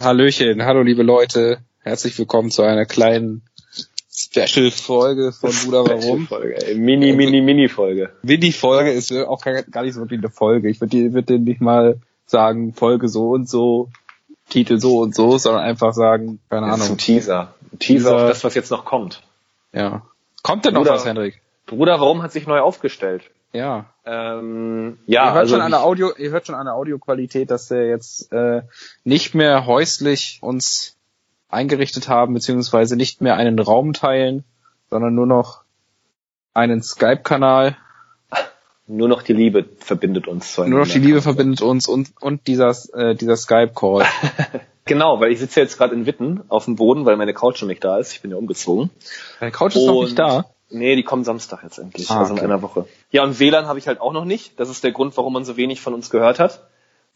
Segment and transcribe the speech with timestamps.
[0.00, 3.42] Hallöchen, hallo liebe Leute, herzlich willkommen zu einer kleinen
[4.10, 6.26] Special-Folge von Bruder Warum.
[6.26, 8.10] Folge, Mini, Mini, Mini-Folge.
[8.22, 10.68] Mini-Folge ist auch gar nicht so wirklich eine Folge.
[10.68, 13.88] Ich würde würd dir nicht mal sagen, Folge so und so,
[14.50, 16.98] Titel so und so, sondern einfach sagen, keine das Ahnung.
[16.98, 17.54] Teaser.
[17.72, 19.22] Ein Teaser, Teaser auf das, was jetzt noch kommt.
[19.72, 20.02] Ja.
[20.42, 21.40] Kommt denn noch was, Henrik?
[21.66, 23.30] Bruder Warum hat sich neu aufgestellt.
[23.52, 23.86] Ja.
[24.04, 27.50] Ähm, ja, ihr hört also schon an der Audio, ihr hört schon an der Audioqualität,
[27.50, 28.62] dass wir jetzt äh,
[29.04, 30.96] nicht mehr häuslich uns
[31.48, 34.44] eingerichtet haben, beziehungsweise nicht mehr einen Raum teilen,
[34.90, 35.62] sondern nur noch
[36.52, 37.76] einen Skype-Kanal.
[38.86, 40.76] Nur noch die Liebe verbindet uns zueinander.
[40.76, 44.04] Nur noch die Liebe verbindet uns und und dieser äh, dieser Skype-Call.
[44.84, 47.68] genau, weil ich sitze jetzt gerade in Witten auf dem Boden, weil meine Couch schon
[47.68, 48.12] nicht da ist.
[48.12, 48.90] Ich bin ja umgezogen.
[49.40, 50.44] Deine Couch ist und noch nicht da.
[50.74, 52.86] Nee, die kommen Samstag jetzt endlich, ah, also in einer Woche.
[53.10, 54.58] Ja, und WLAN habe ich halt auch noch nicht.
[54.58, 56.66] Das ist der Grund, warum man so wenig von uns gehört hat.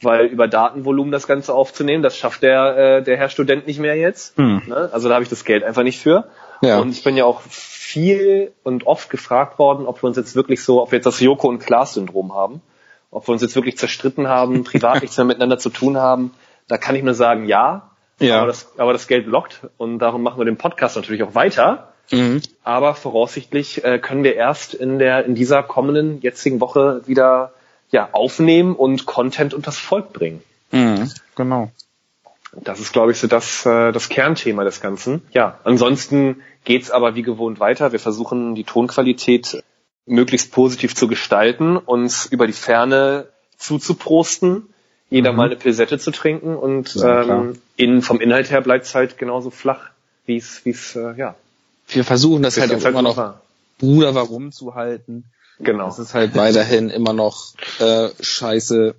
[0.01, 3.97] Weil über Datenvolumen das Ganze aufzunehmen, das schafft der, äh, der Herr Student nicht mehr
[3.97, 4.37] jetzt.
[4.37, 4.63] Hm.
[4.69, 4.91] Ne?
[4.93, 6.29] Also da habe ich das Geld einfach nicht für.
[6.63, 6.79] Ja.
[6.79, 10.63] Und ich bin ja auch viel und oft gefragt worden, ob wir uns jetzt wirklich
[10.63, 12.63] so, ob wir jetzt das Joko und Klaas-Syndrom haben,
[13.11, 16.33] ob wir uns jetzt wirklich zerstritten haben, privat nichts mehr miteinander zu tun haben.
[16.69, 17.91] Da kann ich nur sagen, ja.
[18.21, 18.39] ja.
[18.39, 21.93] Aber, das, aber das Geld lockt und darum machen wir den Podcast natürlich auch weiter.
[22.11, 22.43] Mhm.
[22.65, 27.53] Aber voraussichtlich äh, können wir erst in der in dieser kommenden jetzigen Woche wieder
[27.91, 30.43] ja aufnehmen und Content unters Volk bringen.
[30.71, 31.11] Mhm.
[31.37, 31.71] Genau.
[32.53, 35.23] Das ist, glaube ich, so das, äh, das Kernthema des Ganzen.
[35.33, 37.93] Ja, ansonsten geht's aber wie gewohnt weiter.
[37.93, 39.63] Wir versuchen die Tonqualität
[40.07, 43.29] möglichst positiv zu gestalten, uns über die Ferne
[43.59, 44.69] zuzuprosten,
[45.11, 45.37] jeder mhm.
[45.37, 49.51] mal eine Pilsette zu trinken und ja, ähm, in, vom Inhalt her bleibt's halt genauso
[49.51, 49.91] flach,
[50.25, 51.35] wie es, wie es äh, ja,
[51.89, 53.43] wir versuchen das halt auch halt immer noch war.
[53.79, 55.25] Bruder warum zu halten.
[55.61, 55.87] Genau.
[55.87, 58.95] Das ist halt weiterhin immer noch äh, scheiße.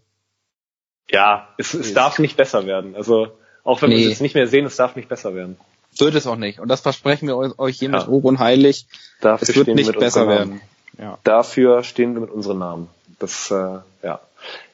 [1.10, 2.96] Ja, es, es darf nicht besser werden.
[2.96, 3.30] Also
[3.64, 3.98] auch wenn nee.
[3.98, 5.58] wir es jetzt nicht mehr sehen, es darf nicht besser werden.
[5.98, 6.60] Wird es auch nicht.
[6.60, 8.08] Und das versprechen wir euch hiermit ja.
[8.08, 8.86] hoch und heilig.
[9.22, 10.62] Dafür es wird nicht besser werden.
[10.98, 11.18] Ja.
[11.24, 12.90] Dafür stehen wir mit unseren Namen.
[13.20, 14.20] Das, äh, ja.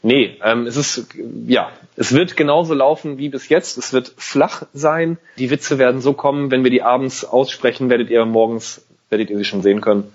[0.02, 1.08] Nee, ähm, es ist,
[1.48, 3.78] ja, es wird genauso laufen wie bis jetzt.
[3.78, 5.18] Es wird flach sein.
[5.38, 9.38] Die Witze werden so kommen, wenn wir die abends aussprechen, werdet ihr morgens, werdet ihr
[9.38, 10.14] sie schon sehen können.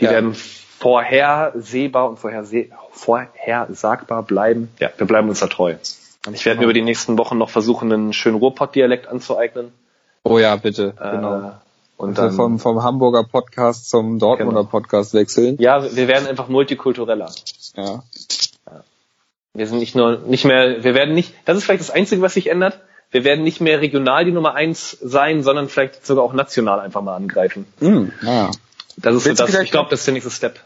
[0.00, 0.10] Die ja.
[0.10, 4.70] werden vorhersehbar und vorherse vorhersagbar bleiben.
[4.80, 5.76] Ja, wir bleiben uns da treu.
[6.26, 9.72] Und ich werde mir über die nächsten Wochen noch versuchen, einen schönen Ruhrpott-Dialekt anzueignen.
[10.22, 11.52] Oh ja, bitte, äh, genau.
[12.00, 14.70] Und also dann vom, vom Hamburger Podcast zum Dortmunder genau.
[14.70, 15.58] Podcast wechseln.
[15.58, 17.30] Ja, wir werden einfach multikultureller.
[17.76, 18.02] Ja.
[19.52, 22.32] Wir sind nicht nur, nicht mehr, wir werden nicht, das ist vielleicht das Einzige, was
[22.32, 22.80] sich ändert.
[23.10, 27.02] Wir werden nicht mehr regional die Nummer eins sein, sondern vielleicht sogar auch national einfach
[27.02, 27.66] mal angreifen.
[27.80, 28.50] Mm, ja.
[28.96, 30.58] Das ist so das, ich glaube, das ist der nächste Step.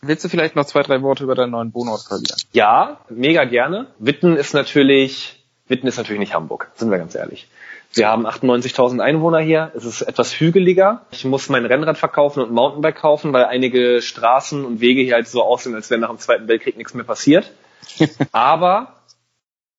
[0.00, 2.36] Willst du vielleicht noch zwei, drei Worte über deinen neuen Wohnort verlieren?
[2.52, 3.86] Ja, mega gerne.
[4.00, 7.46] Witten ist natürlich, Witten ist natürlich nicht Hamburg, sind wir ganz ehrlich.
[7.92, 9.72] Wir haben 98.000 Einwohner hier.
[9.74, 11.06] Es ist etwas hügeliger.
[11.10, 15.26] Ich muss mein Rennrad verkaufen und Mountainbike kaufen, weil einige Straßen und Wege hier halt
[15.26, 17.50] so aussehen, als wäre nach dem Zweiten Weltkrieg nichts mehr passiert.
[18.32, 18.94] Aber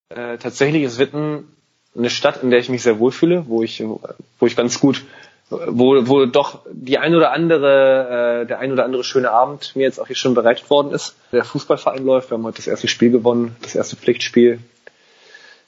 [0.09, 1.55] äh, tatsächlich ist Witten
[1.95, 5.03] eine Stadt, in der ich mich sehr wohlfühle, wo ich, wo ich ganz gut,
[5.50, 9.83] wo, wo doch die ein oder andere, äh, der ein oder andere schöne Abend mir
[9.83, 11.16] jetzt auch hier schon bereitet worden ist.
[11.31, 14.59] Der Fußballverein läuft, wir haben heute das erste Spiel gewonnen, das erste Pflichtspiel.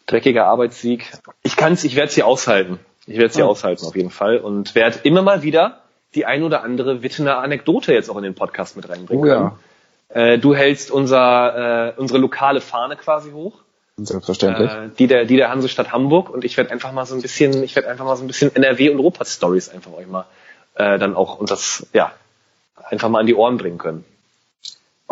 [0.06, 1.12] Dreckiger Arbeitssieg.
[1.44, 2.80] Ich kann's, ich werde es hier aushalten.
[3.06, 3.50] Ich werde es hier oh.
[3.50, 5.82] aushalten auf jeden Fall und werde immer mal wieder
[6.16, 9.24] die ein oder andere Wittener Anekdote jetzt auch in den Podcast mit reinbringen.
[9.24, 9.58] Oh, ja.
[10.10, 13.60] Äh, du hältst unser, äh, unsere lokale Fahne quasi hoch.
[13.98, 14.72] Selbstverständlich.
[14.72, 17.64] Äh, die der, die der Hansestadt Hamburg und ich werde einfach mal so ein bisschen,
[17.64, 20.26] ich werde einfach mal so ein bisschen NRW und Europa Stories einfach euch mal
[20.76, 22.12] äh, dann auch und das, ja,
[22.90, 24.06] einfach mal an die Ohren bringen können.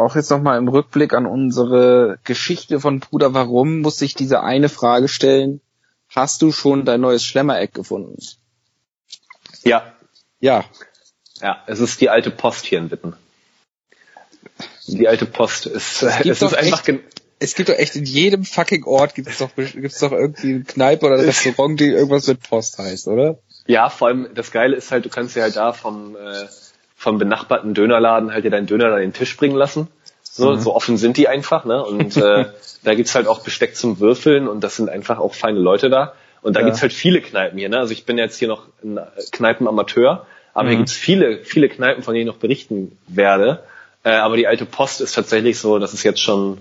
[0.02, 4.70] Auch jetzt nochmal im Rückblick an unsere Geschichte von Bruder Warum muss ich diese eine
[4.70, 5.62] Frage stellen.
[6.10, 8.18] Hast du schon dein neues Schlemmereck gefunden?
[9.64, 9.94] Ja.
[10.40, 10.66] Ja.
[11.40, 13.14] Ja, es ist die alte Post hier in Witten.
[14.88, 17.00] Die alte Post ist, es, es ist einfach, echt,
[17.40, 20.64] es gibt doch echt in jedem fucking Ort gibt es doch, gibt's doch irgendwie eine
[20.64, 23.40] Kneipe oder ein Restaurant, die irgendwas mit Post heißt, oder?
[23.68, 26.48] Ja, vor allem das Geile ist halt, du kannst ja halt da vom, äh,
[27.02, 29.88] vom benachbarten Dönerladen halt dir deinen Döner an den Tisch bringen lassen.
[30.22, 30.60] So, mhm.
[30.60, 31.84] so offen sind die einfach, ne?
[31.84, 32.46] Und äh,
[32.84, 36.14] da gibt's halt auch Besteck zum Würfeln und das sind einfach auch feine Leute da.
[36.44, 36.68] Und da ja.
[36.68, 37.80] gibt's halt viele Kneipen hier, ne?
[37.80, 39.00] Also ich bin jetzt hier noch ein
[39.32, 40.70] Kneipenamateur, aber mhm.
[40.70, 43.64] hier gibt's viele, viele Kneipen, von denen ich noch berichten werde.
[44.04, 46.60] Äh, aber die alte Post ist tatsächlich so, das ist jetzt schon,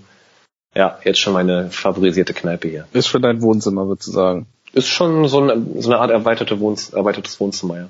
[0.73, 2.87] ja, jetzt schon meine favorisierte Kneipe hier.
[2.93, 4.47] Ist schon dein Wohnzimmer, würdest du sagen?
[4.73, 7.89] Ist schon so eine, so eine Art erweiterte Wohn erweitertes Wohnzimmer, ja.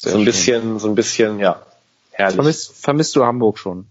[0.00, 1.62] So ein bisschen, so ein bisschen, ja,
[2.12, 2.36] herrlich.
[2.36, 3.86] Vermisst, vermisst du Hamburg schon?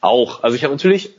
[0.00, 0.42] Auch.
[0.42, 1.14] Also ich habe natürlich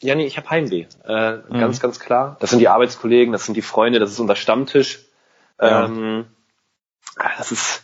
[0.00, 0.86] Ja, nee, ich habe Heimweh.
[1.04, 1.58] Äh, mhm.
[1.58, 2.36] Ganz, ganz klar.
[2.40, 5.00] Das sind die Arbeitskollegen, das sind die Freunde, das ist unser Stammtisch.
[5.60, 5.86] Ja.
[5.86, 6.26] Ähm,
[7.38, 7.82] das ist,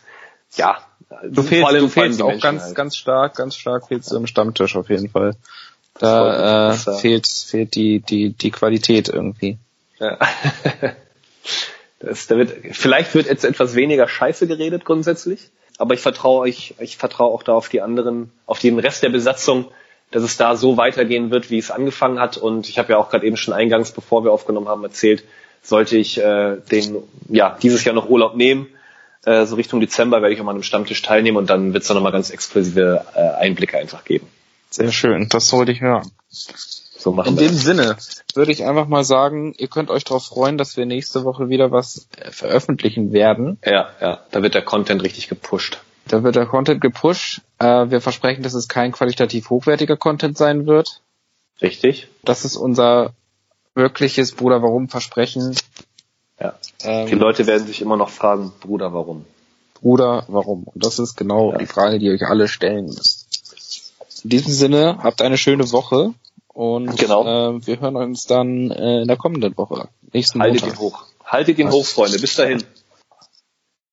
[0.55, 0.77] ja.
[1.23, 2.75] Du fehlst, allem, du fehlst auch ganz, halt.
[2.75, 5.35] ganz stark, ganz stark fehlst du im Stammtisch auf jeden Fall.
[5.99, 9.57] Da äh, fehlt, fehlt die, die, die Qualität irgendwie.
[9.99, 10.17] Ja.
[11.99, 16.75] das, da wird, vielleicht wird jetzt etwas weniger Scheiße geredet grundsätzlich, aber ich vertraue ich,
[16.79, 19.65] ich vertraue auch da auf die anderen, auf den Rest der Besatzung,
[20.11, 22.37] dass es da so weitergehen wird, wie es angefangen hat.
[22.37, 25.23] Und ich habe ja auch gerade eben schon eingangs, bevor wir aufgenommen haben, erzählt,
[25.63, 26.97] sollte ich äh, den,
[27.29, 28.67] ja, dieses Jahr noch Urlaub nehmen,
[29.25, 31.83] äh, so Richtung Dezember werde ich auch mal an einem Stammtisch teilnehmen und dann wird
[31.83, 34.27] es dann nochmal ganz exklusive äh, Einblicke einfach geben.
[34.69, 36.11] Sehr schön, das wollte ich hören.
[37.03, 37.65] So machen In wir dem das.
[37.65, 37.97] Sinne
[38.33, 41.69] würde ich einfach mal sagen, ihr könnt euch darauf freuen, dass wir nächste Woche wieder
[41.69, 43.57] was äh, veröffentlichen werden.
[43.65, 45.79] Ja, ja, da wird der Content richtig gepusht.
[46.07, 47.41] Da wird der Content gepusht.
[47.59, 51.01] Äh, wir versprechen, dass es kein qualitativ hochwertiger Content sein wird.
[51.61, 52.07] Richtig.
[52.23, 53.11] Das ist unser
[53.75, 55.57] wirkliches Bruder Warum Versprechen.
[56.39, 56.53] Ja.
[56.83, 59.25] Ähm, die Leute werden sich immer noch fragen, Bruder Warum?
[59.73, 60.63] Bruder Warum?
[60.63, 61.57] Und das ist genau ja.
[61.57, 63.27] die Frage, die ihr euch alle stellen müsst.
[64.23, 66.13] In diesem Sinne, habt eine schöne Woche
[66.53, 67.55] und genau.
[67.55, 69.89] äh, wir hören uns dann äh, in der kommenden Woche.
[70.13, 70.79] Nächsten Haltet Montag.
[70.79, 71.05] ihn hoch.
[71.25, 72.19] Haltet ihn hoch, Freunde.
[72.19, 72.63] Bis dahin.